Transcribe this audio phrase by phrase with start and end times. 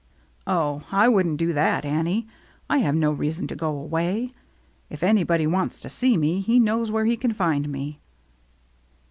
[0.47, 2.27] "Oh, I couldn't do that, Annie.
[2.67, 4.31] I have no reason to go away.
[4.89, 8.01] If anybody wants to see me, he knows where he can find me."